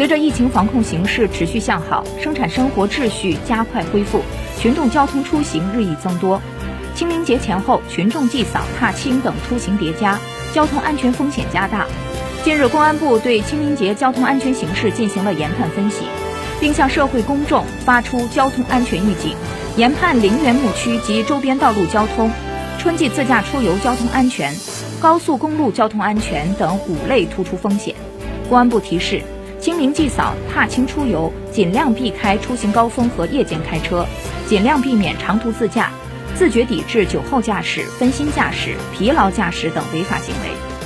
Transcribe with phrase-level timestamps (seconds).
[0.00, 4.22] 随着疫情防控形势持续向好，生产生活秩序加快恢复，
[4.58, 6.40] 群众交通出行日益增多。
[6.94, 10.18] 清明节前后，群众祭扫、踏青等出行叠加，
[10.54, 11.84] 交通安全风险加大。
[12.42, 16.06] 近日，公安部对清明节交通安全形势进行了研判分析，
[16.58, 19.36] 并向社会公众发出交通安全预警，
[19.76, 22.30] 研判陵园牧区及周边道路交通、
[22.78, 24.50] 春季自驾出游交通安全、
[24.98, 27.94] 高速公路交通安全等五类突出风险。
[28.48, 29.20] 公安部提示：
[29.60, 34.06] 清明祭扫、踏青出游，尽量避开出行高峰和夜间开车，
[34.48, 35.90] 尽量避免长途自驾，
[36.34, 40.79] 自觉抵制酒后驾驶、分心驾驶、疲劳驾驶等违法行为。